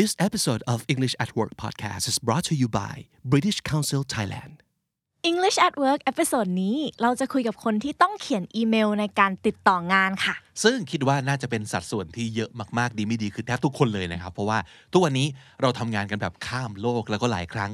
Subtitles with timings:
[0.00, 2.94] This episode of English at Work podcast is brought to you by
[3.32, 4.54] British Council Thailand
[5.30, 14.58] English at Work episode นี้เราจะคุยกับคนที่ต้องเขียนอีเมลในการติดต่องานค่ะ ซึ่งคิดว่าน่าจะเป็นสัดส่วนที่เยอะมากๆ ดีไม่ดีคือแทบทุกคนเลยนะครับ เพราะว่า
[14.92, 15.26] ทุกวันนี้
[15.62, 17.70] เราทำงานกันแบบข้ามโลกแล้วก็หลายครั้ง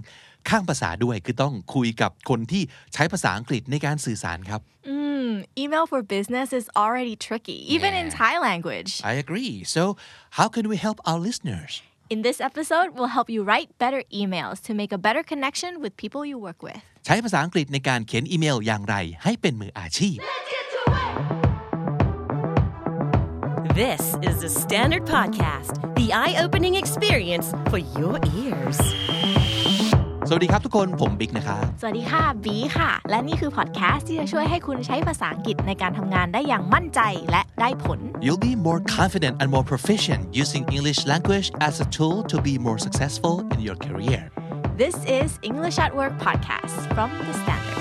[0.48, 2.62] ข้ามภาษาด้วยคือต้องคุยกับคนที่
[2.94, 4.96] ใช้ภาษาอังกฤษในการสื่อสารครับอื
[5.26, 5.28] ม
[5.62, 8.18] email for business is already tricky even in Yeah.
[8.18, 9.82] Thai language I agree so
[10.38, 11.72] how can we help our listeners
[12.13, 15.91] in this episode we'll help you write better emails to make a better connection with
[16.03, 20.17] people you work with ใช้ภาษาอังกฤษในการเขียนอีเมลอย่างไรให้เป็นมืออาชีพ
[23.85, 28.79] This is the Standard Podcast, the eye opening experience for your ears.
[30.34, 42.16] สวัสดีครับทุกคนผมบิ๊กนะครับสวัสดีค่ะบีค่ะ และนี่คือพอดแคสต์ที่จะช่วยให้คุณใช้ภาษาอังกฤษในการทำงานได้อย่างมั่นใจและได้ผล You'll be more confident and more proficient using English language as a tool
[42.32, 44.20] to be more successful in your career
[44.82, 47.71] This is English at Work podcast from the Standard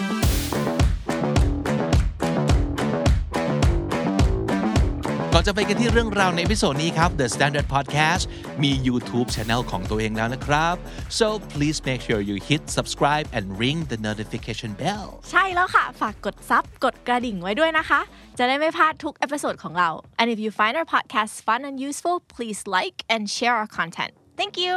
[5.41, 8.23] อนจะไปกันที่เรื่องราวในวิดีโอนี้ครับ The Standard Podcast
[8.63, 10.75] มี YouTube Channel ของตัวเองแล้วนะครับ
[11.19, 16.63] so please make sure you hit subscribe and ring the notification bell ใช่แล้วค่ะ ฝากกด sub
[16.83, 18.01] กดกระดิ่งไว้ด้วยนะคะ
[18.37, 23.23] จะได้ไม่พลาดทุก episode ของเรา and if you find our podcast fun and useful please like and
[23.35, 24.75] share our content thank you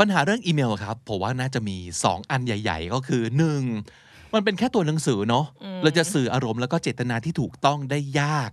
[0.00, 4.15] ปัญหาเรื่องอีเมลครับ ผมว่าน่าจะมี 2 อันใหญ่ ๆ ก็คือ 1.
[4.34, 5.46] มันเป็นแค่ตัวหนังสือเนาะ
[5.82, 8.50] เราจะสื่ออารมณ์แล้วก็เจตนาที่ถูกต้องได้ยาก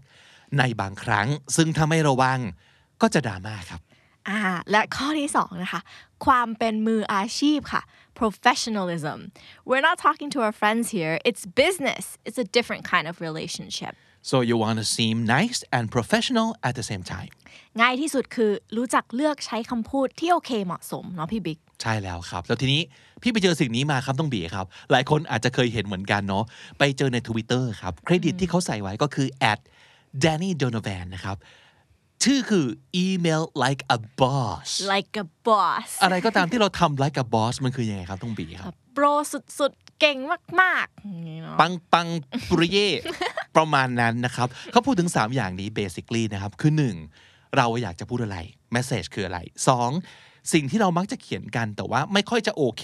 [0.58, 2.40] ในบางครั้ง ซึ่งถ้าไม่ระวัง
[3.02, 3.82] ก็จะดราม่าครับ
[4.30, 4.40] อ่า
[4.72, 5.82] และข้อที่สองนะคะ
[6.26, 7.82] ความเป็นมืออาชีพค่ะ
[8.22, 9.18] professionalism
[9.70, 13.94] we're not talking to our friends here it's business it's a different kind of relationship
[14.30, 17.32] so you want to seem nice and professional at the same time
[17.82, 22.82] ง่ายที่สุดคือรู้จักเลือกใช้คำพูดที่โอเคเหมาะสมเนาะพี่บิ๊ก ใช่แล้วครับ แล้วทีนี้
[23.24, 26.44] พี่ไปเจอสิ่งนี้มาครับต้องบีครับ หลายคนอาจจะเคยเห็นเหมือนกันเนาะ
[26.80, 29.59] ไปเจอใน Twitter ครับเครดิตที่เขาใส่ไว้ก็คือ at
[30.24, 31.38] Danny Donovan นะครับ
[32.24, 32.68] ชื่อคือ
[33.06, 39.06] email like a boss like a boss อะไรก็ตามที่เราทำ like a boss มันคือยังไงครับต้องบีครับ โปร
[39.59, 40.18] สุดๆ เก่ง
[40.62, 42.08] มากๆอย่างนี้เนาะปังปัง
[42.50, 42.90] ปุริเย่
[43.58, 46.72] ประมาณนั้นนะครับ เขาพูดถึง 3 อย่างนี้ basically นะครับ คือ
[47.16, 47.58] 1.
[47.58, 48.38] เราอยากจะพูดอะไร
[48.76, 49.40] message คืออะไร
[49.88, 50.33] 2.
[50.54, 52.84] สิ่งที่เรามักจะเขียนกันแต่ว่าไม่ค่อยจะโอเค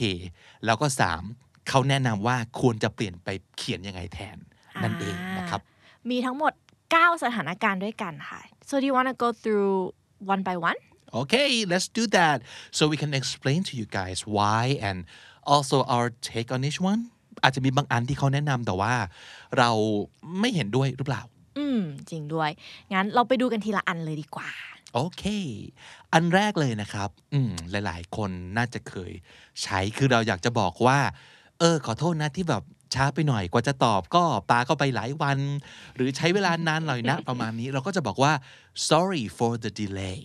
[0.66, 0.88] แล้วก็
[1.28, 1.70] 3.
[1.70, 3.28] เขาแนะนำว่าควรจะเปลี่ยนไป
[3.58, 4.38] เขียนยังไงแทน
[4.84, 5.62] นั่นเองนะครับ
[6.09, 6.53] มีทั้งหมด
[6.88, 9.74] 9 สถานการณ์ด้วยกันค่ะ so do you want to go through
[10.34, 10.80] one by one
[11.19, 12.38] Okay let's do that
[12.78, 14.98] so we can explain to you guys why and
[15.53, 17.02] also our take on each one
[17.44, 18.94] อาจจะมีบางอันที่เขาแนะนำแต่ว่า
[19.58, 19.69] เรา
[20.40, 21.22] ไม่เห็นด้วยหรือเปล่า
[21.58, 22.50] อืม จริงด้วย
[22.94, 24.50] งั้นเราไปดูกันทีละอันเลยดีกว่า
[24.94, 25.23] โอเค
[26.13, 29.11] อันแรกเลยนะครับ อืมหลาย ๆ คนน่าจะเคย
[29.63, 31.00] ใช้คือเราอยากจะบอกว่า
[31.59, 32.63] เออ ขอโทษนะที่แบบ
[32.95, 35.39] ช้าไปหน่อยกว่าจะตอบก็ปาก็ไปหลายวัน
[35.95, 38.33] หรือใช้เวลานานหน่อยนะ ประมาณนี้เราก็จะบอกว่า
[38.89, 40.19] sorry for the delay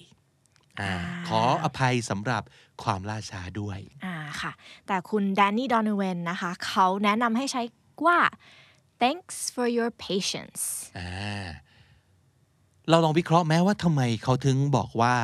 [0.81, 0.93] อ่า
[1.29, 2.43] ขออภัยสำหรับ
[2.83, 4.53] ความล่าช้าด้วยอ่าค่ะ
[4.87, 7.63] แต่คุณแดนนี่ดอนเวนนะคะ เขาแนะนำให้ใช้
[8.07, 8.19] ว่า
[9.03, 10.63] thanks for your patience
[10.99, 11.45] อ่า
[12.91, 15.15] เราลองวิเคราะห์แม้ว่าทำไมเขาถึงบอกว่า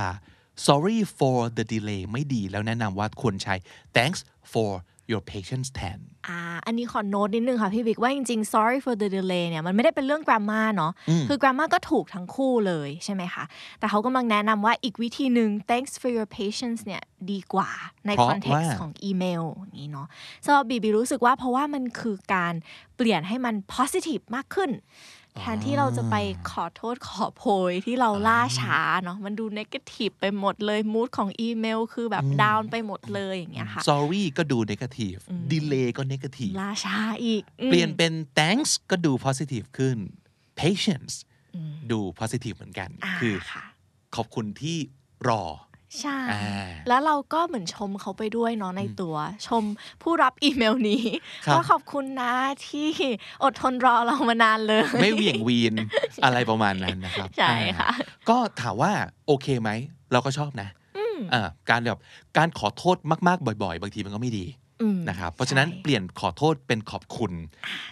[0.66, 3.54] sorry for the delay ไม่ดีแล้วแนะนำว่าควรใช้
[3.96, 4.20] thanks
[4.52, 4.70] for
[5.10, 10.92] your patience แทนอ่า อันนี้ขอโน้ตนิดนึงค่ะพี่บิ๊กว่าจริงๆ sorry for the delay เนี่ยมันไม่ได้เป็นเรื่อง grammar เนาะ
[11.28, 13.44] คือ grammar ก็ถูกทั้งคู่เลยใช่ไหมคะ
[13.78, 17.70] แต่เขากำลังแนะนำว่าอีกวิธีหนึ่ง thanks for your patience เนี่ยดีกว่า
[18.06, 20.06] ในเพราะ context ว่าของอีเมลอย่างนี้เนาะ
[20.44, 22.54] สำหรับบีบีรู้สึกว่าเพราะว่ามันคือการ
[22.96, 24.70] เปลี่ยนให้มัน positive มากขึ้น
[25.38, 26.16] แทนที่เราจะไป
[26.50, 35.20] ขอโทษขอโพยที่เราล่าช้าเนาะมันดู negative ไปหมดเลย mood ของอีเมลคือแบบ down ไปหมดเลยอย่างเงี้ยค่ะ sorry ก็ดู negative
[35.52, 39.96] delay ก็ negative ล่าช้าอีกอืมเปลี่ยนเป็น thanks ก็ดู positive ขึ้น
[40.60, 41.14] patience
[41.92, 43.64] ดู positive เหมือนกันอ่าคือค่ะ
[44.16, 44.76] ขอบคุณที่
[45.28, 45.42] รอ
[46.00, 49.16] ใช่อ่าแล้วเราก็เหมือนชมเขาไปด้วยเนาะในตัว
[49.48, 49.62] ชม
[50.02, 51.02] ผู้รับอีเมลนี้
[51.46, 52.32] ครับว่าขอบคุณนะ
[52.66, 52.88] ที่
[53.44, 55.74] อดทนรอเรามานานเลย ไม่เหวี่ยงวีน
[56.24, 57.96] อะไรประมาณนั้นนะครับ ใช่ค่ะอ่า
[58.28, 58.92] ก็ถามว่า
[59.26, 59.70] โอเคไหม
[60.12, 60.68] เราก็ชอบนะ
[61.34, 61.98] อ่าการแบบ
[62.36, 62.96] การขอโทษ
[63.28, 64.69] มากๆ บ่อย ๆ บางทีมันก็ไม่ดีอืม
[65.08, 67.32] นะครับเพราะฉะนั้นใช่เปลี่ยนขอโทษเป็นขอบคุณ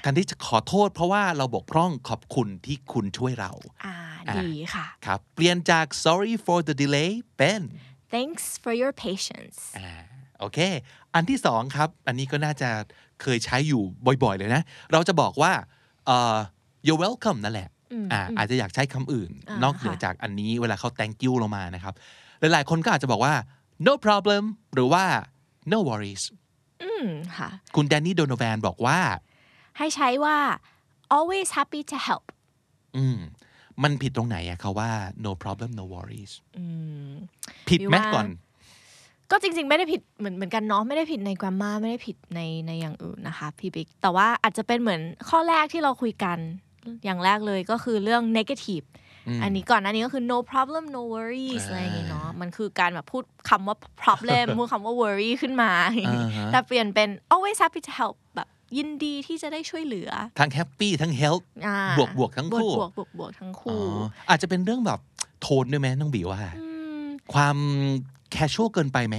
[0.03, 3.53] แทนที่จะขอโทษ เพราะว่าเราบกพร่องขอบคุณที่คุณช่วยเรา
[3.85, 3.95] อ่า
[4.29, 7.61] อ่าดีค่ะครับเปลี่ยนจาก sorry for the delay เป็น
[8.15, 9.91] thanks for your patience อ่า
[10.41, 10.59] โอเค
[11.15, 12.71] อันที่สองครับ อันนี้ก็น่าจะ
[13.23, 13.83] เคยใช้อยู่
[14.25, 14.63] บ่อยๆเลยนะ
[14.93, 15.53] เราจะบอกว่า
[16.07, 16.37] เอ่อ
[16.87, 17.69] you're welcome นั่นแหละ
[18.13, 21.95] อ่าอาจจะอยากใช้คำอื่นอ่านอกเหนือค่ะจากอันนี้เวลาเขา thank you ลงมานะครับ
[22.41, 23.35] หลายๆ คนก็อาจจะบอกว่า
[23.87, 24.43] no problem
[24.75, 25.05] หรือว่า
[25.73, 26.23] no worries
[26.83, 28.99] อืมค่ะ คุณแดนนี่โดโนแวนบอกว่า
[29.79, 30.37] ให้ใช้ว่า
[31.17, 32.25] always happy to help
[32.97, 33.19] อืม
[33.83, 34.91] มันผิดตรงไหนอะเขาว่า
[35.25, 36.65] no problem no worries อื
[37.09, 37.13] ม
[37.69, 38.27] ผิดไหมพี่ว่าก่อน
[39.31, 46.39] ก็จริง ๆ ไม่ได้ผิดเหมือนเหมือนกันเนาะไม่ได้ผิดใน grammar ไม่ได้ผิดในในอย่างอื่นนะคะพี่บิ๊กแต่ว่าอาจจะเป็นเหมือนข้อแรกที่เราคุยกัน
[47.05, 48.87] อย่างแรกเลยก็คือเรื่อง negative
[49.29, 55.71] อืมอันนี้ก่อนหน้านี้ก็คือ no problem no worries อ่าอะไรอย่างงี้เนาะมันคือการแบบพูดคำว่า problem พูดคำว่า worry ขึ้นมา
[56.09, 63.99] อ่าฮะแต่เปลี่ยนเป็น always happy to help แบบยินดีที่จะได้ช่วยเหลือ ทั้ง happy ทั้ง help อ่าบวกบวกทั้งคู่บวกบวกบวกทั้งอ๋คู่อ
[64.29, 65.01] อาจจะเป็นเรื่องแบบ
[65.41, 66.41] โทนด้วยไหมน้องบีว่า
[67.07, 67.57] มความ
[68.35, 69.17] casual เกินไปไหม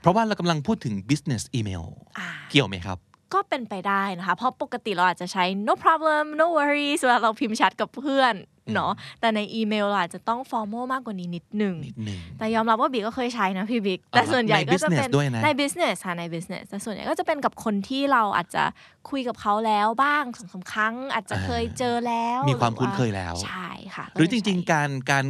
[0.00, 1.84] เพราะว่าเรากำลังพูดถึง business email
[2.18, 2.98] อ่าเกี่ยวไหมครับ
[3.34, 8.34] ก็เป็นไปได้นะคะ เพราะปกติเราอาจจะใช้ no problem no worries เวลาเราพิมพ์แชทกับเพื่อน
[8.74, 18.64] เนาะแต่ในอีเมลเราอาจจะต้อง formal มากกว่านี้นิดหนึ่งนิดหนึ่งแต่ยอมรับว่าบิ๊กก็เคยใช้นะพี่บิ๊ก แต่ส่วนใหญ่ในก็จะเป็น business ด้วยนะใน business ค่ะใน business แต่ส่วนใหญ่ก็จะเป็นกับคนที่เราอาจจะ
[19.10, 25.24] คุยกับเขาแล้วบ้างสองสามครั้ง อาจจะเคยเจอแล้ว มีความหอคุ้นเคยแล้ว ใช่ค่ะ หรือจริง ๆ การการ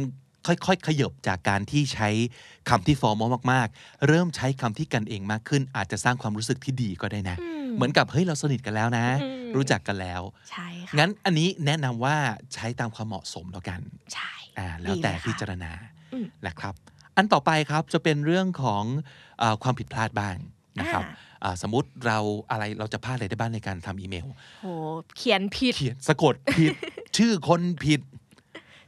[0.47, 2.09] ค่อยๆ ขยบจากการที่ใช้
[2.69, 10.21] คำที่ formal มากๆ เริ่มใช้คำที่กันเองมากขึ้น อาจจะสร้างความรู้สึกที่ดีก็ได้นะอืม เหมือนกับเฮ้ยเราสนิทกันแล้วนะอืมรู้จักกันแล้ว
[10.51, 12.15] ใช่ค่ะงั้นอันนี้แนะนำว่า
[12.53, 13.79] ใช้ตามความเหมาะสมแล้วกัน
[14.13, 15.71] ใช่อ่าแล้วแต่ดีเยค่ะพิจารณา
[16.13, 16.73] อืมนะครับ
[17.15, 18.83] อันต่อไปครับจะเป็นเรื่องของ
[19.39, 20.35] เออความผิดพลาดบ้าง
[20.79, 22.19] นะครับอ่าอ่าสมมติเรา
[22.51, 24.27] อะไรเราจะพลาดอะไรได้บ้างในการทำอีเมล
[24.61, 24.67] โห
[25.17, 26.71] เขียนผิดเขียนสะกดผิด
[27.17, 28.01] ชื่อคนผิด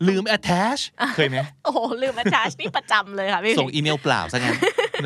[0.07, 0.81] ลืม attach
[1.15, 4.57] เคยไหมโอ้โหลืมอาจารย์นี่ประจำเลยค่ะพี่ส่งอีเมลเปล่าซะงั้น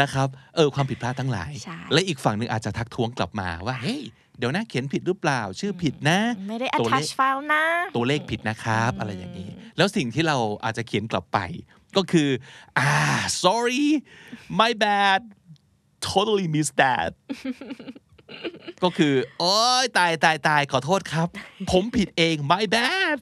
[0.01, 4.01] นะครับเออความผิดพลาดทั้งหลายใช่และอีกฝั่งหนึ่งอาจจะทักท้วงกลับมาว่าเฮ้ย
[4.37, 7.63] เดี๋ยวนะเขียนผิดหรือเปล่าชื่อผิดนะไม่ได้ตัวเลข attach file นะ
[7.95, 11.39] ตัวเลขผิดนะครับ อะไรอย่างนี้ แล้วสิ่งที่เราอาจจะเขียนกลับไป
[11.97, 12.29] ก็คือ
[12.79, 12.91] อ่า
[13.43, 13.85] sorry
[14.59, 15.21] my bad
[16.09, 17.11] totally missed that
[18.83, 21.27] ก็คือ โอ้ยตายตายตายขอโทษครับ
[21.71, 23.17] ผมผิดเอง my bad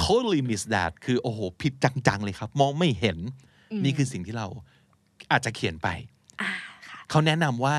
[0.00, 3.18] totally missed that คือ โอ้โห ผิดจัง ๆ เลยครับ มองไม่เห็น
[3.84, 4.46] นี่คือสิ่งที่เรา
[5.30, 5.88] อาจจะเขียนไป
[6.40, 6.50] อ่า
[6.88, 7.76] ค่ะเขาแนะนำว่า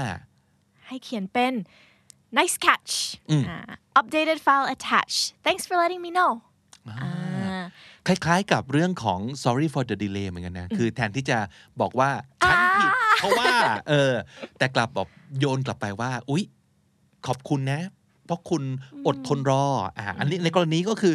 [0.88, 1.54] ให้เขียนเป็น
[2.40, 2.94] nice catch
[3.30, 3.60] อืมอ่า
[4.00, 6.32] updated file attached thanks for letting me know
[6.90, 7.62] อ่า
[8.08, 11.38] คล้ายๆกับเรื่องของ sorry for the delay เหมือนกันนะ คือแทนที่จะ
[11.82, 12.10] บอกว่า
[12.46, 13.54] ฉันผิด เพราะว่า
[13.90, 14.14] เออ
[14.58, 15.08] แต่กลับบอก
[15.40, 16.44] โยนกลับไปว่า อุ๊ย
[17.28, 17.82] ขอบคุณนะ
[18.26, 18.64] เพราะคุณ
[19.08, 19.66] อดทนรอ
[19.98, 21.14] อ่า อันนี้ในกรณีก็คือ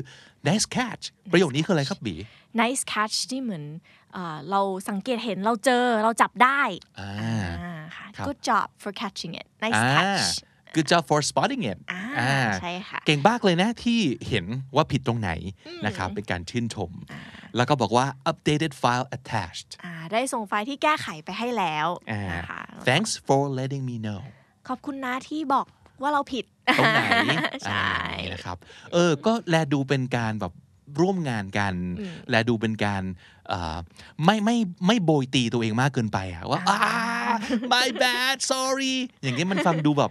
[0.49, 2.15] nice catch ประโยคนี้คืออะไรครับบี
[2.63, 3.65] nice catch ที่เหมือน
[4.15, 6.61] เอ่อเราสังเกตเห็นเราเจอเราจับได้
[7.01, 7.13] อ่า
[7.61, 10.27] อ่าค่ะครับ good job for catching it nice อ่า catch
[10.77, 15.31] good job for spotting it อ่าอ่าใช่ค่ะ เก่งมากเลยนะที่เห็นว่าผิดตรงไหน
[15.87, 16.91] นะครับ เป็นการชื่นชม
[17.57, 24.21] แล้วก็บอกว่า updated file attached อ่าได้ส่งไฟล์ที่แก้ไขไปให้แล้วอ่านะคะ thanks for letting me know
[24.69, 25.67] ขอบคุณนะที่บอก
[26.03, 26.45] ว่าเราผิด
[26.79, 27.01] ตรงไหน
[27.67, 28.57] ใช่อ่าอย่างนี้นะครับ
[28.93, 30.53] เออ ก็แลดูเป็นการแบบ
[31.01, 31.75] ร่วมงานกัน
[32.31, 33.34] แลดูเป็นการเอ่อ
[34.25, 34.57] ไม่ไม่
[34.87, 36.79] ไม่โบยตีตัวเองมากเกินไปอะว่าอ่า
[37.73, 40.11] my bad sorry อย่างนี้มันฟังดูแบบ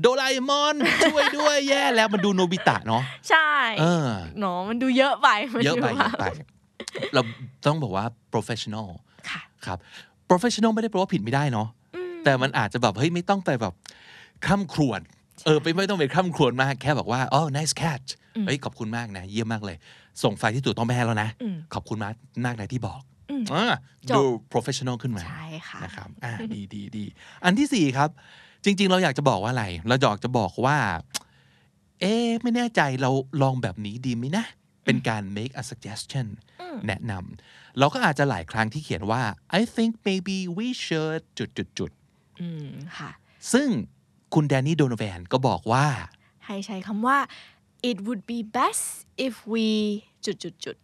[0.00, 0.76] โดราเอมอน
[1.10, 3.50] ช่วยด้วยแย่แล้วมันดูโนบิตะเนาะใช่
[3.80, 6.24] เออเนาะมันดูเยอะไปมันเยอะไปดูเยอะไป
[7.14, 7.22] เรา
[7.66, 8.88] ต้องบอกว่า professional
[9.30, 9.78] ค่ะครับ
[10.30, 11.68] professional ไม่ได้แปลว่าผิดไม่ได้เนาะ
[12.24, 13.74] แต่มันอาจจะแบบเฮ้ยไม่ต้องไปแบบ
[14.44, 15.00] คร่ำครวญ
[15.44, 18.08] เออไปไม่ต้องไปคร่ำครวญมากแค่บอกว่าอ๋อ nice catch
[18.46, 19.76] เฮ้ยขอบคุณมากนะ เยี่ยมมากเลย
[20.22, 23.64] ส่งไฟล์ที่ถูกต้องไปให้แล้วนะอืมขอบคุณมากมากนะที่บอกอืมอ่า
[24.10, 27.04] จบดู professional ขึ้นมาใช่ค่ะนะครับอ่าดีดีดี
[27.44, 28.10] อันที่สี่ครับ
[28.64, 30.78] จริง ๆ เราอยากจะบอกว่าอะไร เราอยากจะบอกว่า
[32.00, 33.10] เอ๊ะไม่แน่ใจเรา
[33.42, 34.44] ลองแบบนี้ดีไหมนะ
[34.84, 36.26] เป็นการ make a suggestion
[36.86, 39.22] แนะนำเราก็อาจจะหลายครั้งที่เขียนว่า
[39.58, 41.90] I think maybe we should จุดจุดจุด
[42.40, 43.10] อืมค่ะ
[43.52, 43.68] ซึ่ง
[44.34, 45.86] คุณแดนนี่โดนแวนก็บอกว่า
[46.44, 47.18] ให้ใช้คำว่า
[47.90, 48.84] it would be best
[49.26, 49.66] if we
[50.24, 50.76] จุดจุดจุด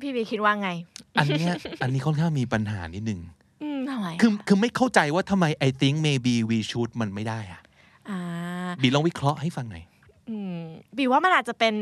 [0.00, 0.70] พี่บีคิดว่าไง
[1.18, 3.20] อันเนี้ยอันนี้ค่อนข้างมีปัญหานิดนึง
[3.62, 7.60] อืมทำไมคือคือไม่เข้าใจว่าทำไม I think maybe we should มันไม่ได้อะ
[8.08, 8.18] อ่า
[8.82, 9.84] บีลองวิเคราะห์ให้ฟังหน่อย
[10.28, 10.60] อืม
[10.96, 11.74] บีว่ามันอาจจะเป็น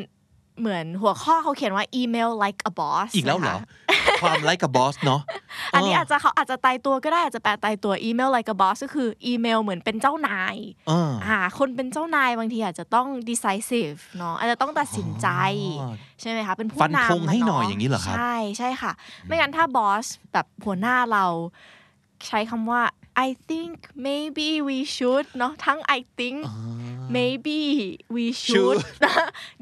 [0.60, 5.20] เหมือนหัวข้อเขาเขียนว่า email like a boss อีกแล้วเหรอนะคะความไลค์กับบอสเนาะ
[5.74, 10.56] อันนี้อาจจะเขาอาจจะตายตัวก็ได้อาจจะแปลตายตัว email like a boss ก็คืออีเมลเหมือนเป็นเจ้านาย
[10.88, 15.28] เอออ่าคนเป็นเจ้านายบางทีอาจจะต้อง decisive เนาะอาจจะต้องตัดสินใจ
[15.80, 18.92] อ๋อใช่ไหมคะเป็นผู้ฟันนำธงให้หน่อยะอย่างนี้เหรอครับใช่ใช่ค่ะ
[19.24, 21.24] ไม่งั้นถ้าบอสแบบหัวหน้าเรา
[22.26, 22.82] ใช้คำว่า
[23.26, 23.76] I think
[24.08, 26.38] maybe we should เนาะทั้ง I think
[27.16, 27.60] maybe
[28.14, 28.78] we should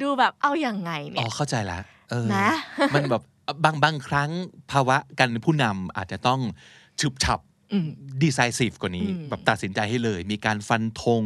[0.03, 1.79] ดูแบบเอาอย่างไงอ๋เนี่อยเข้าใจละ
[2.11, 2.49] เออนะ
[2.95, 3.23] มันแบบ
[3.65, 4.31] บางบางครั้ง
[4.71, 6.41] ภาวะการเป็นผู้นำอาจจะต้อง
[7.01, 7.41] ฉุบฉับ
[8.23, 11.25] decisive กว่านี้แบบตัดสินใจให้เลย มีการฟันธง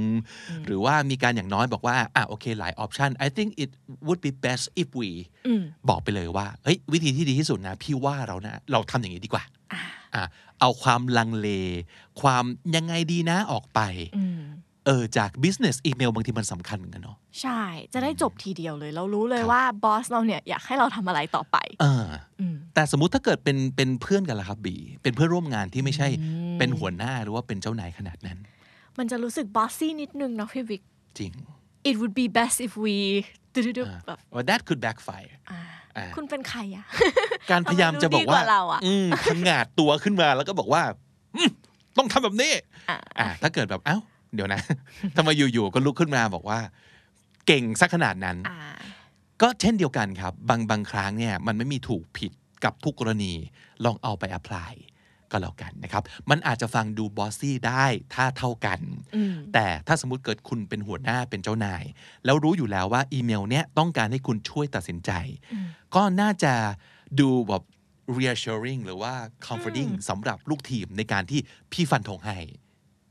[0.67, 3.71] หรือว่ามีการอย่างน้อยบอกว่าอะโอเคหลาย option I think it
[4.07, 5.11] would be best if we
[5.89, 9.45] บอกไปเลยว่าเฮ้ยวิธีที่ดีที่สุดนะ พี่ว่าเรานะ เราทำอย่างนี้ดีกว่า
[10.15, 10.25] อะ
[10.61, 11.49] เอาความลังเล
[12.21, 12.45] ความ
[12.77, 13.81] ยังไงดีนะออกไป
[14.89, 17.61] เออจาก business email บางทีมันสำคัญเหมือนกันเนาะใช่
[17.95, 22.05] จะได้จบทีเดียวเลย เรารู้เลยว่าบอสเราเนี่ยอยากให้เราทำอะไรต่อไปเออ
[22.41, 22.43] อ
[22.75, 26.09] แต่สมมุติถ้าเกิดเป็นเป็นเพื่อนกันล่ะครับบี เป็นเพื่อนร่วมงานที่ไม่ใช่
[26.59, 28.39] เป็นหัวหน้าหรือว่าเป็นเจ้านายขนาดนั้น
[28.99, 30.83] มันจะรู้สึกบอสซี่นิดนึงเนาะพี่วิก
[31.19, 31.33] จริง
[31.89, 32.97] it would be best if we
[33.55, 35.61] ดึบๆแบบว่า that could backfire อ่า
[36.17, 36.85] คุณเป็นใครอะ
[37.51, 40.83] การพยายามจะบอกว่าทำไมรู้ดีกว่าเราอะอืมพังงาดตัวขึ้นมาแล้วก็บอกว่า
[41.37, 41.51] อืม
[41.99, 42.53] ต้องทำแบบนี้
[43.19, 43.99] อ่าถ้าเกิดแบบเอ้า
[44.35, 44.61] เดี๋ยวนะ
[45.17, 46.59] ทำไมอยู่ๆก็ลุกขึ้นมาบอกว่า
[47.47, 48.59] เก่งสักขนาดนั้นอ่า
[49.43, 52.33] ก็เช่นเดียวกันครับ บางบางครั้งเนี่ยมันไม่มีถูกผิด
[52.65, 53.33] กับทุกกรณี
[53.85, 54.73] ลองเอาไป apply
[55.31, 58.81] ก็แล้วกันนะครับ มันอาจจะฟังดูบอสซี่ได้ถ้าเท่ากัน
[59.55, 61.85] แต่ถ้าสมมติเกิดคุณเป็นหัวหน้าเป็นเจ้านาย
[62.25, 65.11] แล้วรู้อยู่แล้วว่าอีเมลเนี้ยต้องการให้คุณช่วยตัดสินใจ
[65.95, 66.53] ก็น่าจะ
[67.21, 67.63] ดูแบบ
[68.17, 69.15] reassuring หรือว่า
[69.47, 71.41] comforting สำหรับลูกทีมในการที่
[71.73, 72.37] พี่ฟันธงให้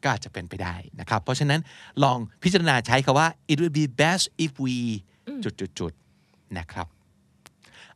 [0.07, 1.59] ก็อาจจะเป็นไปได้นะครับ เพราะฉะนั้น
[2.03, 4.77] ลองพิจารณาใช้คาว่า it would be best if we
[5.43, 6.87] จุดๆๆนะครับ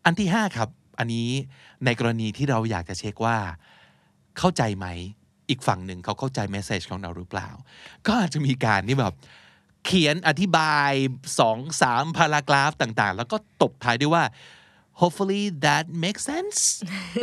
[0.05, 1.29] อันที่ 5 ครับ อันนี้
[1.85, 3.37] ในกรณีที่เราอยากจะเช็คว่า
[4.37, 4.87] เข้าใจไหม
[5.49, 7.49] อีกฝั่งหนึ่งเขาเข้าใจเมสเซจของเราหรือเปล่า
[8.07, 9.13] ก็อาจจะมีการที่แบบ
[9.85, 10.91] เขียนอธิบาย
[11.39, 14.23] สองสามพารากราฟต่างๆ แล้วก็ตบท้ายด้วยว่า
[15.01, 16.59] hopefully that makes sense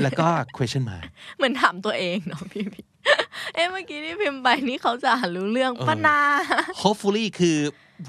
[0.02, 1.04] แล้วก็ question mark
[1.36, 2.86] เหมือนถามตัวเองเนาะพี่วิก
[3.54, 6.18] เอ๊ะเมื่อกี้ที่พิมพ์ไปนี่เขาจะอ่านรู้เรื่องปะนา
[6.82, 7.58] hopefully คือ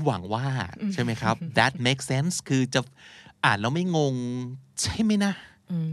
[0.05, 0.45] หวังว่า
[0.93, 2.81] ใช่ไหมครับ that makes sense คือจะ
[3.45, 4.15] อ่านแล้วไม่งง
[4.81, 5.33] ใช่ไหมนะ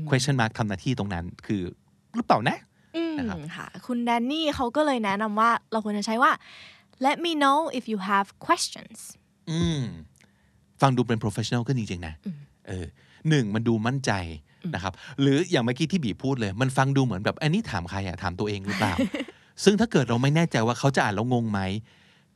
[0.08, 1.62] question mark ทำหน้าที่ตรงนั้นคือ
[2.16, 2.58] หรือเปล่านะ
[2.96, 6.32] อืมนะครับค่ะคุณแดนนี่เขาก็เลยแนะนำว่าเราควรจะใช้ว่า
[7.06, 8.98] let me know if you have questions
[9.50, 9.82] อืม
[10.80, 12.14] ฟังดูเป็น professional ขึ้นจริงๆนะ
[12.68, 12.86] เออ
[13.28, 14.12] หนึ่งมันดูมั่นใจ
[14.74, 18.94] นะครับหรืออย่างเมื่อกี้ที่บีพูดเลย มันฟังดูเหมือนแบบอันนี้ถามใครอะถามตัวเองหรือเปล่า
[19.64, 21.60] ซึ่งถ้าเกิดเราไม่แน่ใจว่าเขาจะอ่านแล้วงงไหม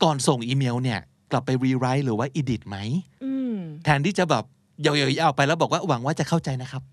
[0.03, 0.99] ก่อนส่งอีเมลเนี่ย
[1.31, 2.77] กลับไปรีไรต์หรือว่า edit ไหม
[3.23, 4.45] อืมแทนที่จะแบบ
[4.85, 6.83] ยาวๆๆไปแล้วบอกว่าหวังว่าจะเข้าใจนะครับ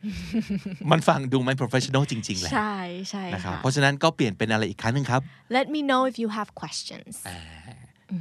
[0.90, 2.74] มันฟังดูไม่ professional จริง ๆ แหละ ใช่
[3.10, 5.20] ใช่นะครับค่ะเพราะฉะนั้นก็เปลี่ยนเป็นอะไรอีกครั้งหนึงครับ
[5.56, 7.14] let me know if you have questions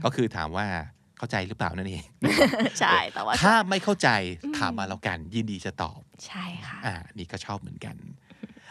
[0.04, 0.68] ก็คือถามว่า
[1.18, 2.04] เข้าใจหรือเปล่านั่นเอง
[2.80, 4.10] ใช่แต่ว่าถ้าไม่เข้าใจ
[4.58, 7.96] ถามมาแล้วกัน ยินดีจะตอบ ใช่ค่ะอ่านี่ก็ชอบเหมือนกัน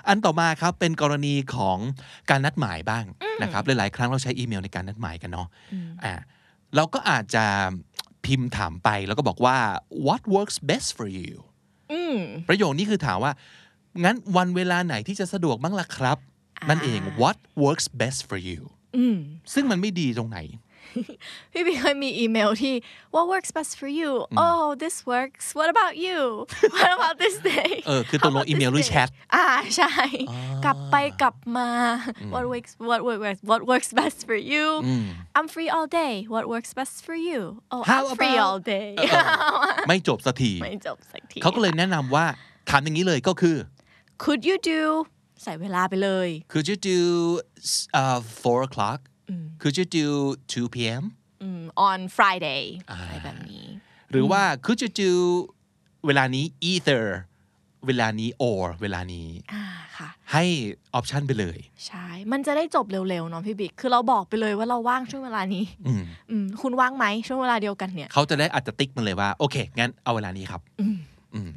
[0.08, 1.78] อันต่อมาครับเป็นกรณีของ
[2.30, 3.04] การนัดหมายบ้าง
[3.42, 5.48] นะครับหลายๆครั้งเราใช้อีเมลในการนัดหมายกันเนาะ
[6.04, 6.14] อ่า
[6.76, 7.44] เราก็อาจจะ
[8.24, 9.56] พิมพ์ถามไปแล้วก็บอกว่า
[10.06, 11.32] what works best for you
[11.92, 13.32] อืมประโยคนี้คือถามว่า
[14.04, 16.18] งั้นวันเวลาไหนที่จะสะดวกบ้างล่ะครับ
[16.68, 18.60] นั่นเอง what works best for you
[19.54, 20.38] ซึ่งมันไม่ดีตรงไหน
[21.53, 22.75] พี่บีเคยมีอีเมลที่
[23.15, 24.09] what works best for you
[24.45, 26.19] oh this works what about you
[26.75, 28.89] what about this day เออคือตกลง How about อีเมล this หรือ day?
[28.89, 29.45] แชท อ่า
[29.77, 29.91] ใช่
[30.65, 31.69] กลับไปกลับมา
[32.33, 34.65] what works what works what works best for you
[35.37, 37.39] I'm free all day what works best for you
[37.73, 38.89] oh How I'm free about- all day
[39.87, 42.25] ไม่จบสักที ไม่จบสักที เขาก็เลยแนะนำว่า
[42.69, 43.57] ถามอย่างนี้เลยก็คือ
[44.23, 44.81] could you do
[45.43, 46.99] ใส่เวลาไปเลย could you do
[48.01, 48.99] uh, four o'clock
[49.60, 50.06] Could you do
[50.52, 51.04] 2 p.m.
[51.42, 53.66] อืม on Friday อะไรแบบนี้
[54.10, 55.12] หรือว่า could you do
[56.06, 57.04] เวลานี้ either
[57.86, 59.64] เวลานี้ or เวลานี้อ่า
[59.98, 60.44] ค่ะให้
[60.94, 70.62] ออปชันไปเลย ใช่ มันจะได้จบเร็วๆเนาะพี่บิ๊ก คือเราบอกไปเลยว่าเราว่างช่วงเวลานี้อืมอืมคุณว่างไหมช่วงเวลาเดียวกันเนี่ย เขาจะได้อาจจะติ๊กมาเลยว่า โอเค งั้นเอาเวลานี้ครับ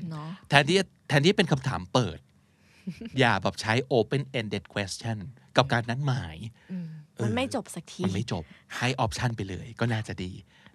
[0.09, 2.19] เนาะแทนที่แทนที่เป็นคำถามเปิด
[3.19, 5.17] อย่าแบบใช้ open ended question
[5.57, 6.35] กับการนัดหมาย
[7.23, 8.43] มันไม่จบสักที มันไม่จบ
[8.77, 10.31] ให้ออปชันไปเลย ก็น่าจะดี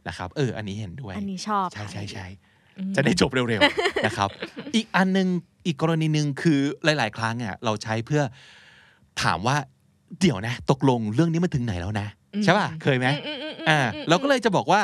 [0.08, 2.26] นะครับ เออ อันนี้เห็นด้วย อันนี้ชอบ ใช่ค่ะใช่ใช่
[2.96, 4.28] จะได้จบเร็วๆนะครับ
[4.74, 5.28] อีกอันหนึง
[5.66, 8.22] อีกกรณีหนึ่งคือหลาย ๆ ครั้งอะเราใช้เพื่อ
[9.22, 9.56] ถามว่า
[10.20, 12.08] เดี๋ยวนะ ตกลงเรื่องนี้มันถึงไหนแล้วนะ
[12.44, 13.06] ใช่ป่ะ เคยไหม
[13.68, 14.80] อ่าเราก็เลยจะบอกว่า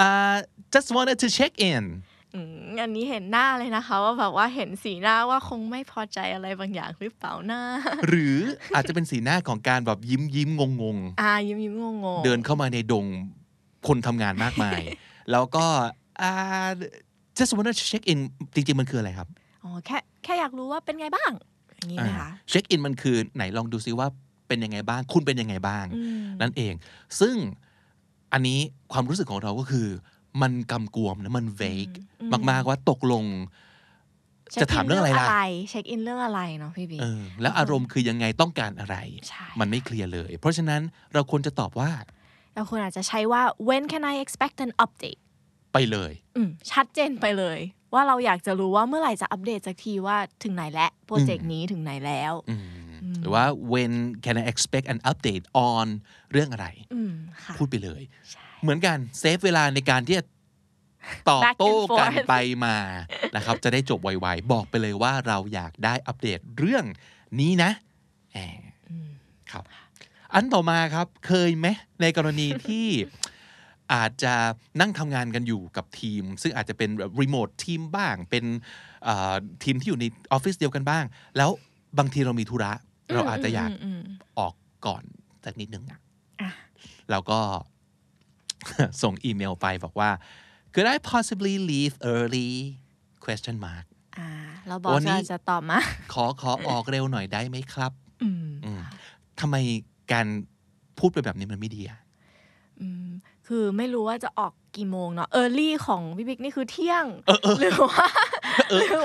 [0.00, 0.34] อ่า
[0.74, 1.84] just wanted to check in
[2.34, 7.60] อืมอันนี้เห็นหน้าเลยนะคะ ว่าแบบว่าเห็นสีหน้าว่าคงไม่พอใจอะไรบางอย่างหรือเปล่านะ
[8.08, 8.36] หรือ
[8.74, 11.84] อาจจะเป็นสีหน้าของการแบบยิ้มยิ้มงงงอ่ายิ้มยิ้มง
[12.16, 13.06] งๆๆเดินเข้ามาในดง
[13.86, 14.80] คนทำงานมากมาย
[15.32, 15.64] แล้วก็
[16.20, 16.68] อ่า
[17.38, 18.18] just wanted to check in
[18.54, 19.28] จริงๆ มันคืออะไรครับ
[19.62, 21.30] อ๋อแค่แค่อยากรู้ว่าเป็นไงบ้าง
[21.76, 24.08] อย่างนี้นะคะเช็คอินมันคือไหนลองดูซิว่า
[24.48, 25.84] เป็นยังไงบ้าง คุณเป็นยังไงบ้าง
[26.40, 26.74] นั่นเอง
[27.20, 27.34] ซึ่ง
[28.32, 28.58] อันนี้
[28.92, 29.88] ความรู้สึกของเราก็คือ
[30.42, 31.96] มันกำกวมนะมัน vague
[32.50, 33.24] มาก ๆ ว่าตกลง
[34.54, 35.26] ช็คจะถามเรื่องอะไรล่ะ
[35.70, 38.96] เช็คอินเรื่องอะไรเนาะพี่บิ๊กเออแล้วอารมณ์คือยังไงต้องการอะไร
[39.28, 41.90] ใช่มันไม่เคลียร์เลย เพราะฉะนั้นเราควรจะตอบว่า
[42.54, 45.20] แล้วคุณอาจจะใช้ว่า when can I expect an update
[45.72, 47.58] ไปเลยอืมชัดเจนไปเลย
[47.94, 52.64] ว่าเราอยากจะรู้ว่าเมื่อไหร่จะอัปเดตสักทีว่าถึงไหนแล้วโปรเจกต์นี้ถึงไหนแล้วอืม
[53.24, 53.92] หรือว่า when
[54.24, 55.86] can I expect an update on
[56.32, 57.12] เรื่องอะไรอืม
[57.42, 58.02] ค่ะพูดไปเลย
[58.62, 60.24] เหมือนกัน save เวลาในการที่จะ
[61.28, 62.76] ตอบ Back and โต้กัน forth ไปมา
[63.36, 66.84] นะครับ จะได้จบไวๆ บอกไปเลยว่าเราอยากได้อัปเดตเรื่อง
[67.40, 67.70] นี้นะ
[68.32, 68.38] แหม
[69.52, 69.64] ครับ
[70.34, 71.66] อันต่อมาครับเคยไหม
[72.00, 72.88] ในกรณีที่
[73.94, 74.34] อาจจะ
[74.80, 76.90] นั่งทำงานกันอยู่กับทีม ซึ่งอาจจะเป็น
[77.20, 78.44] รีโมททีมบ้าง เป็น
[79.04, 81.04] เอ่อทีมที่อยู่ในออฟฟิศเดียวกันบ้าง
[81.36, 81.50] แล้ว
[81.98, 82.72] บางทีเรามีธุระ
[83.12, 84.02] เราอาจจะอยากอืม
[84.38, 84.54] ออก
[84.86, 85.02] ก่อน
[85.44, 86.00] สักนิดนึงอะ
[87.10, 87.40] แล้วก็
[89.02, 90.10] ส่งอีเมลไปบอกว่า
[90.74, 92.50] could I possibly leave early
[93.24, 93.84] question mark
[94.18, 94.28] อ่า
[94.68, 95.80] เราบอวัสนนี้จะตอบมา
[96.12, 97.92] ขอขอออกเร็วหน่อยได้ไหมครับ
[98.22, 98.80] อืมอืม
[99.40, 99.56] ทำไม
[100.12, 100.26] การ
[100.98, 101.98] พูดไปแบบนี้มันไม่ดีอะ
[102.80, 103.08] อืม
[103.46, 107.04] คือไม่รู้ว่าจะออกกี่โมงเนาะ early ของพี่บิ๊กนี่คือเที่ยง
[107.58, 108.33] หรือว่าเออ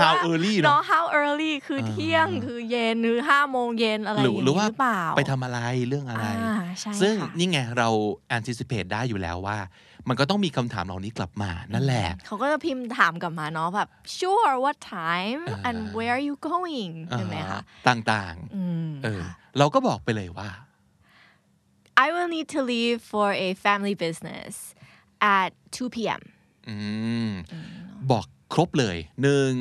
[0.04, 7.90] how early เนาะเนาะ how early คือเที่ยงคือเย็นหรือห้าโมงเย็นอะไรหอรืย่างหรือนี้ว่าหรือเปล่าไปทำอะไรเรื่องอะไรอ่าใช่ซึ่งค่ะนี่ไงเรา
[8.38, 9.58] anticipate ได้อยู่แล้วว่า
[10.10, 19.24] มันก็ต้องมีคำถามเหล่านี้กลับมานั่นแหละ เขาก็จะพิมพ์ถามกลับมาเนาะแบบ sure what time and where are you going ใช่ไหมคะต่างอืมๆเออ
[19.58, 20.50] เราก็บอกไปเลยว่า
[22.06, 24.52] I will need to leave for a family business
[25.38, 26.22] at 2 p.m.
[26.70, 26.76] อื
[27.28, 27.30] ม
[28.12, 29.52] บอก ครบเลยหนึ่ง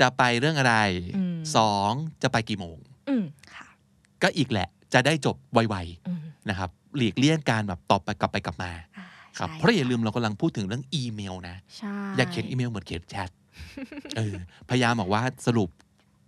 [0.00, 0.76] จะไปเรื่องอะไร
[1.56, 1.92] สอง
[2.22, 2.76] จะไปกี่โมง
[3.08, 3.66] อืมค่ะ
[4.22, 8.72] ก็อีกแหละจะได้จบไวๆนะครับ หลีกเลี่ยงการแบบตอบไปกลับไปกลับมา
[9.38, 13.30] ครับใช่เพราะอย่าลืมเรากำลังพูดถึงเรื่องอีเมลนะใช่อย่าเขียนอีเมลเหมือนเขียนแชท
[14.16, 14.34] เออ
[14.70, 15.70] พยายามบอกว่าสรุป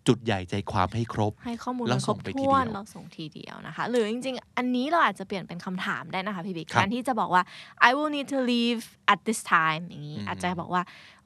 [0.09, 7.43] จุดใหญ่ใจความให้ครบ ให้ข้อมูลแล้วมันครส่บงไปทีถ้วนเดียวเราส่งทีเดียวนะคะ หรือจริง ๆ อันนี้เราอาจจะเปลี่ยนเป็นคำถามได้นะคะพี่บิ๊กครับแทนที่จะบอกว่า
[7.88, 10.82] I will need to leave at this time อย่างนี้อาจจะบอกว่า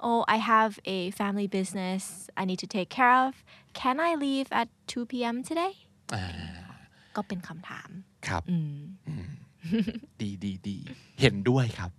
[0.06, 2.02] oh I have a family business
[2.40, 3.32] I need to take care of
[3.80, 5.36] can I leave at 2 p.m.
[5.48, 5.74] today
[6.14, 6.24] อ่า
[7.16, 7.88] ก็เป็นคำถาม
[8.28, 8.78] ครับอืม
[10.20, 10.76] ดีดีดี
[11.20, 11.90] เห็นด้วยครับ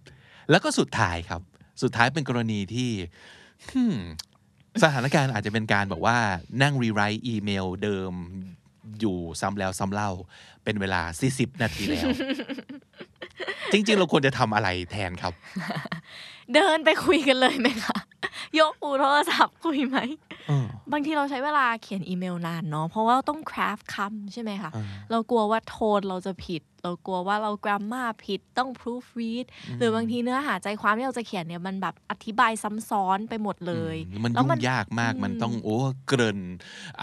[0.49, 1.41] แล้วก็สุดท้ายครับ
[1.81, 2.91] สุดท้ายเป็นกรณีที่
[3.71, 3.97] hmm
[4.83, 6.17] สถานการณ์อาจจะเป็นการบอกว่า
[6.61, 8.13] นั่งรีไรต์อีเมลเดิม
[8.99, 10.11] อยู่ซ้ำแล้วซ้ำเล่า
[10.63, 12.09] เป็นเวลา 40 นาทีแล้ว
[13.71, 15.33] จริง ๆ เราควรจะทำอะไรแทนครับ
[16.53, 17.97] เดินไปคุยกันเลยไหมคะ
[18.59, 19.97] ยกหูโทรศัพท์คุยไหม
[20.47, 24.71] เออบางทีเราใช้เวลาเขียนอีเมลนานเนาะเพราะว่าต้องคราฟคำใช่ไหมคะ
[25.11, 29.45] เรากลัวว่าโทนเราจะผิด เรากลัวว่าเรากราฟมาผิดต้อง proofread
[29.77, 36.39] หรือบางทีเนื้อหาใจความที่เราจะเขียนเนี่ยมันแบบอธิบายซ้ำซ้อนไปหมดเลยอืมมันแล้วยุ่งยากมากมันต้องโอ้เกริ่น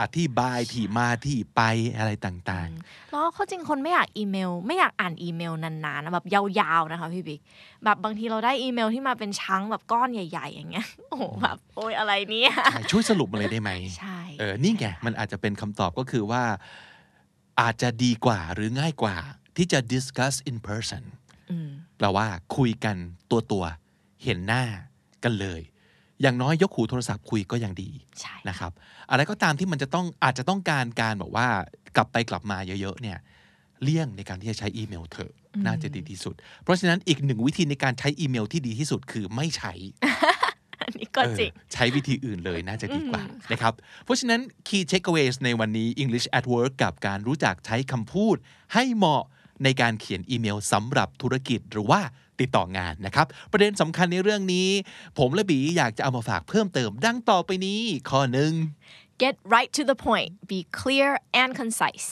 [0.01, 1.61] อธิบายที่มาที่ไป
[1.97, 2.71] อะไรต่าง
[3.11, 7.41] แล้วข้อจริงคนไม่อยากอีเมล ไม่อยากอ่านอีเมลนานๆนะแบบยาวๆนะคะพี่บิ๊ก
[7.85, 16.43] แบบบางทีเราได้อีเมลที่มาเป็นชั้งแบบก้อนใหญ่ ๆ อย่างเงี้ยโอ้โหแบบโอ้ยอะไรเนี่ยๆใช่ช่วยสรุปมาเลยได้ไหมใช่เออนี่ไงมันอาจจะเป็นคำตอบก็คือว่า
[17.61, 19.17] อาจจะดีกว่าหรือง่ายกว่า
[19.57, 21.03] ที่จะ discuss in person
[21.51, 22.97] อืมแปลว่าคุยกัน
[23.31, 24.65] ตัวตัวๆเห็นหน้า
[25.25, 25.61] กันเลย
[26.23, 28.73] อย่างน้อยยกหูโทรศัพท์คุยก็ยังดีใช่นะครับ
[29.11, 31.49] อะไรก็ตามที่มันจะต้องอาจจะต้องการการแบบว่า
[31.97, 33.19] กลับไปกลับมาเยอะๆเนี่ย
[33.83, 35.33] เลี่ยงในการที่จะใช้อีเมลเถอะ
[35.67, 39.73] น่าจะดีที่สุด เพราะฉะนั้นอีกหนึ่งวิธีในการใช้อีเมลที่ดีที่สุดคือไม่ใช้
[40.85, 43.73] อันนี้ก็จริงเออใช้วิธีอื่นเลยน่าจะดีกว่านะครับ
[44.05, 48.37] เพราะฉะนั้น key takeaways ในวันนี้ English at work กับการรู้จักใช้คำพูด
[48.75, 49.25] ให้เหมาะ
[49.65, 52.01] ในการเขียนอีเมลสำหรับธุรกิจหรือว่า
[52.41, 54.69] ติดต่องานนะครับ ประเด็นสำคัญในเรื่องนี้
[55.19, 58.53] ผมและบีอยากจะเอามาฝากเพิ่มเติมดังต่อไปนี้ ข้อหนึ่ง
[59.23, 62.11] get right to the point be clear and concise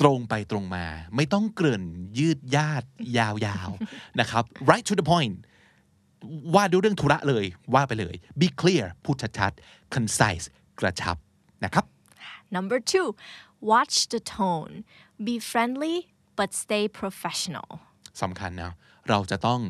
[0.00, 0.86] ตรงไปตรงมา
[1.16, 1.84] ไม่ต้องเกริ่น
[2.18, 2.84] ยืดยาด
[3.18, 5.34] ยาวๆนะครับ right to the point
[6.54, 10.46] ว่าด้วยเรื่องธุระเลยว่าไปเลย be clear พูดชัดๆ concise
[10.80, 11.16] กระชับ
[11.64, 11.84] นะครับ
[12.56, 13.08] number two
[13.70, 14.74] watch the tone
[15.26, 15.96] be friendly
[16.38, 17.68] but stay professional
[18.22, 18.72] สำคัญนะ
[19.10, 19.60] เราจะต้อง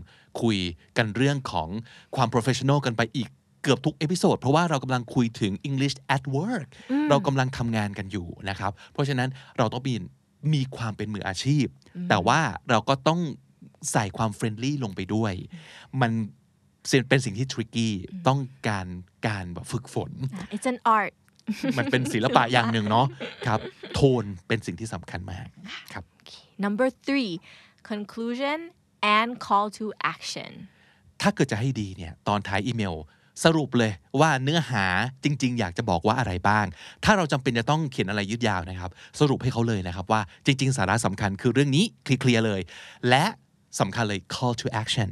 [0.42, 0.58] คุย
[0.96, 1.68] กันเรื่องของ
[2.16, 3.28] ความ professional กันไปอีก
[3.62, 6.66] เกือบทุกเอพิโซดเพราะว่าเรากำลังคุยถึง English at work
[7.10, 9.94] เรากำลังทำงานกันอยู่นะครับ เพราะฉะนั้นเราต้องมี
[10.54, 11.66] มีความเป็นมืออาชีพ
[12.08, 13.20] แต่ว่าเราก็ต้อง
[13.92, 15.32] ใส่ความเฟรนลี่ลงไปด้วย
[16.00, 16.12] มัน
[17.08, 17.88] เป็นสิ่งที่ tricky
[18.28, 18.86] ต้องการ
[19.26, 20.10] การแบบฝึกฝน
[20.54, 21.12] it's an art
[21.78, 23.06] มันเป็นศิลปะอย่างหนึ่งเนาะ
[23.46, 23.60] ครับ
[23.94, 25.46] โทนเป็นสิ่งที่สำคัญมาก
[25.92, 26.04] ครับ
[26.64, 27.32] number three
[27.90, 28.58] conclusion
[29.16, 30.52] and call to action
[31.22, 32.94] ถ้าเกิดจะให้ดีเนี่ยตอนท้ายอีเมล
[33.44, 34.84] สรุปเลยว่าเนื้อหา
[35.24, 36.66] จริง ๆ อยากจะบอกว่าอะไรบ้าง
[37.04, 38.90] ถ้าเราจำเป็นจะต้องเขียนอะไรยืดยาวนะครับ
[39.20, 42.60] สรุปให้เขาเลยนะครับว่าจริง ๆ สาระสำคัญคือเรื่องนี้เคลียร์ๆเลย
[43.08, 43.24] และ
[43.80, 45.10] สำคัญเลย call to action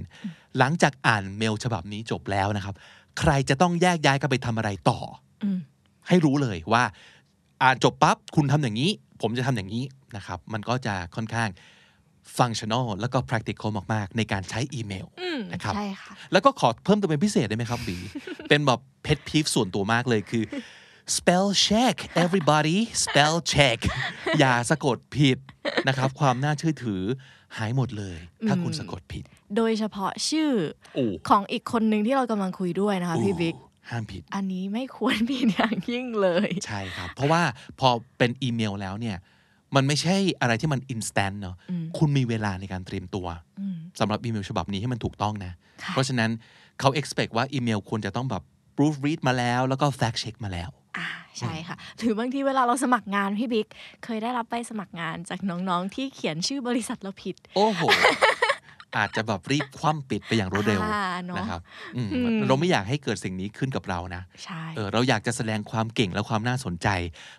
[0.58, 2.74] หลังจากอ่านเมลฉบับนี้จบแล้วนะครับ
[3.20, 4.98] ใครจะต้องแยกย้ายกันไปทำอะไรต่อ
[5.42, 5.44] อ
[6.08, 6.84] ให้รู้เลยว่า
[7.62, 8.90] อ่านจบปั๊บคุณทำอย่างนี้
[9.22, 9.84] ผมจะทำอย่างนี้
[10.16, 11.48] นะครับ มันก็จะค่อนข้าง
[12.38, 15.06] functional แล้วก็ practical มาก ๆ ในการใช้อีเมล
[15.52, 17.96] นะครับใช่ค่ะแล้วก็ขอเพิ่มเติมเป็นพิเศษได้ไหมครับบี
[18.48, 20.44] เป็นแบบ pet peeve ส่วนตัวมากเลยคือ
[21.16, 23.78] spell check everybody spell check
[24.38, 25.38] อย่าสะกดผิด
[25.88, 27.02] นะครับ ความน่าเชื่อถือ
[27.56, 29.24] หายหมดเลย ถ้าคุณสะกดผิด
[29.56, 30.50] โดยเฉพาะชื่อ
[30.94, 33.56] โอ้ของอีกคนหนึ่งที่เรากำลังคุยด้วยนะคะพี่บิ๊ก
[33.90, 37.42] ห้ามผิด อันนี้ไม่ควรผิดอย่างยิ่งเลย ใช่ครับ เพราะว่า
[37.80, 39.16] พอเป็นอีเมลแล้วเนี่ย
[39.74, 41.56] มันไม่ใช่อะไรที่มัน instant เนาะ
[41.98, 43.26] คุณมีเวลาในการเตรียมตัว
[44.00, 46.30] สำหรับอีเมลฉบับนี้ให้มันถูกต้องนะค่ะเพราะฉะนั้น
[46.80, 48.42] เขา expect ว่าอีเมลควรจะต้องแบบ
[48.76, 51.08] proof read มาแล้ว แล้วก็ fact check มาแล้วอ่า
[51.38, 53.66] ใช่ค่ะ หรือบางทีเวลาเราสมัครงานพี่บิ๊ก
[54.04, 57.80] เคยได้รับใบสมัครงานจากน้องๆที่เขียนชื่อบริษัทเราผิด โอ้โห
[58.96, 61.60] อาจจะแบบรีบคว่ำปิดไปอย่างรวดเร็วอ่าเนอะนะครับ
[61.96, 62.10] อืม
[62.48, 66.88] เราไม่อยากให้เกิดสิ่งนี้ขึ้นกับเรานะใช่เออเราอยากจะแสดงความเก่งและความน่าสนใจ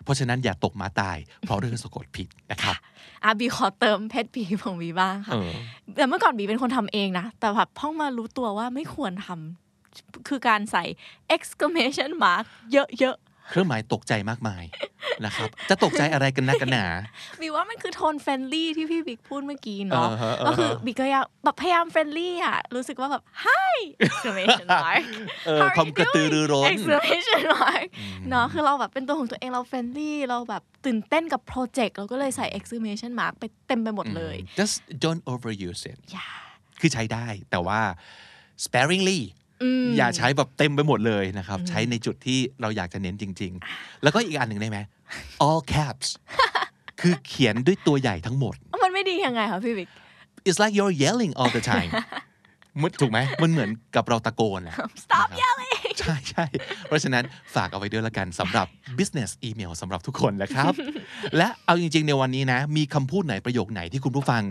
[0.04, 2.76] เพราะฉะนั้นอย่าตกหมาตาย เพราะเรื่องสะกดผิดนะครับ
[3.24, 5.50] อะบีขอเติมเพชรบีของบีบ้างค่ะเออ
[5.96, 10.84] แต่เมื่อก่อนบีเป็นคนทำเองนะ แต่แบบเพิ่งมารู้ตัวว่าไม่ควรทำคือการใส่
[11.34, 13.16] exclamation mark เยอะ
[13.48, 14.64] เครื่องหมายตกใจมากมาย
[15.24, 23.76] นะครับ จะตกใจอะไรกันนักกันหนาๆบีว่ามันคือโทน friendly ที่พี่บิ๊กพูดเมื่อกี้เนาะอ่าฮะก็คืออ่าฮะบีก็อยากแบบพยายาม friendly อะรู้สึกว่าแบบ hi
[24.06, 25.02] exclamation mark
[25.46, 26.74] เออ How are ความ you กระตือรือร้น doing?
[26.74, 27.84] exclamation mark
[28.30, 36.28] เนาะคือเราแบบเป็นตัวของตัวเองเรา friendly เราแบบตื่นเต้นกับโปรเจกต์เราก็เลยใส่ exclamation mark ไปเต็มไปหมดเลย just don't overuse it อย่า
[36.80, 37.80] คือใช้ได้แต่ว่า
[38.64, 39.20] sparingly
[39.96, 44.78] อย่าใช้แบบเต็มไปหมดเลยนะครับ ใช้ในจุดที่เราอยากจะเน้นจริง ๆ แล้วก็อีกอันหนึ่งได้ไหม
[45.46, 46.08] all caps
[47.00, 49.88] คือเขียนด้วยตัวใหญ่ทั้งหมด มันไม่ดียังไงคะพี่บิ๊ก
[50.48, 51.90] it's like you're yelling all the time
[52.82, 55.70] มันถูกไหมมันเหมือนกับเราตะโกนอะ stop นะครับ yelling
[56.00, 56.44] ใช่ใช่
[56.86, 58.66] เพราะฉะนั้นฝากเอาไว้ด้วยละกันสำหรับ
[58.98, 60.72] business email สำหรับทุกคนนะครับ
[61.36, 64.42] และเอาจริง ๆ ในวันนี้นะ มีคำพูดไหนประโยคไหนที่คุณผู้ฟัง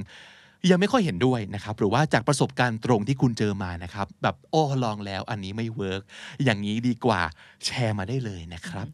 [0.69, 6.01] ยังไม่ค่อยเห็นด้วยนะครับ หรือว่าจากประสบการณ์ตรงที่คุณเจอมานะครับ แบบโอ้ลองแล้วอันนี้ไม่เวิร์ก
[6.43, 7.21] อย่างนี้ดีกว่า
[7.65, 8.85] แชร์มาได้เลยนะครับ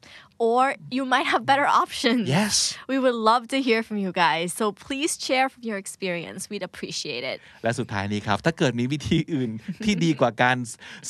[0.52, 0.64] or
[0.98, 2.56] you might have better options yes
[2.92, 6.68] we would love to hear from you guys so please share from your experience we'd
[6.72, 9.50] appreciate it และสุดท้ายนี้ครับ ถ้าเกิดมีวิธีอื่น
[9.84, 10.58] ที่ดีกว่าการ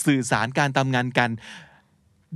[0.05, 1.29] สื่อสารการทำงานกัน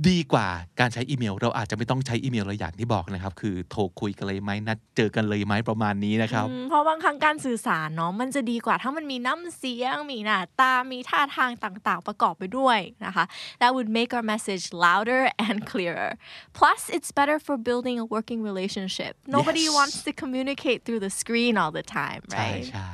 [0.08, 0.48] ดีกว่า
[0.80, 13.24] การใช้อีเมล เราอาจจะไม่ต้องใช้อีเมลเลยอย่างที่บอกนะครับ คือโทรคุยกันเลยไหมนัดเจอกันเลยไหมประมาณนี้นะครับอืมเพราะบางครั้งการสื่อสารเนาะมันจะดีกว่าถ้ามันมีน้ำเสียง มีหน้าตา มีท่าทางต่างๆ ประกอบไปด้วยนะคะ
[13.60, 16.10] that would make our message louder and clearer
[16.58, 19.76] plus it's better for building a working relationship nobody Yes.
[19.78, 22.90] wants to communicate through the screen all the time ใช่ right ใช่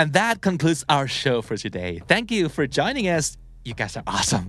[0.00, 3.26] and that concludes our show for today thank you for joining us
[3.66, 4.46] you guys are awesome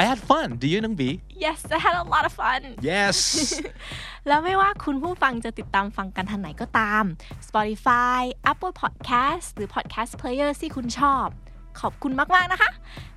[0.00, 1.10] I had fun do you น้องบี
[1.44, 3.16] yes I had a lot of fun yes
[4.28, 7.04] แล้วไม่ว่าคุณผู้ฟังจะติดตามฟังกันทางไหนก็ตาม
[7.48, 8.20] Spotify
[8.52, 11.28] Apple Podcast หรือ Podcast Player ที่คุณชอบ
[11.80, 12.70] ขอบคุณมาก ๆ นะคะ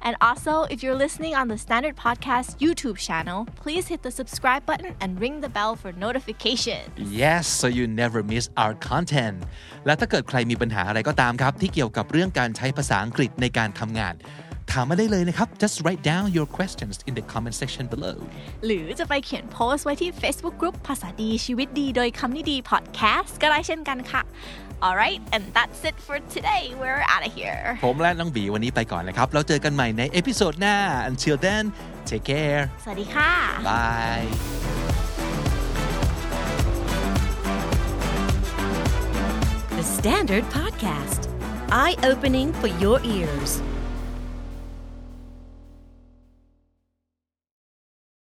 [0.07, 4.63] and also if you're listening on the Standard Podcast YouTube channel please hit the subscribe
[4.69, 6.81] button and ring the bell for notification
[7.23, 9.37] Yes so you never miss our content
[9.85, 14.13] และถ้าเกิดใครมีปัญหาอะไรก็ตามครับ ที่เกี่ยวกับเรื่องการใช้ภาษาอังกฤษในการทำงาน
[14.72, 18.16] ถามมาได้เลยนะครับ just write down your questions in the comment section below
[18.66, 24.22] หรือจะไปเขียนโพสต์ไว้ที่ Facebook Group ภาษาดีชีวิตดีโดยคำนี้ดี Podcast ก็ได้เช่นกันค่ะ
[24.86, 30.76] alright and that's it for today we're out of here ผมและน้องบีวันนี้ไปก่อนนะครับ แล้วเจอกันใหม่ในเอพิโซดหน้า
[31.10, 31.64] until then
[32.08, 33.30] take care สวัสดีค่ะ
[33.68, 34.26] bye
[39.78, 41.22] The Standard Podcast,
[41.82, 43.50] eye opening for your ears.